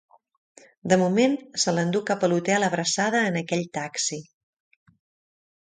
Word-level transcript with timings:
De 0.93 0.97
moment, 1.01 1.35
se 1.65 1.75
l'endú 1.75 2.01
cap 2.09 2.25
a 2.25 2.31
l'hotel 2.33 2.67
Abraçada 2.71 3.23
en 3.29 3.39
aquell 3.43 3.65
taxi. 3.81 4.23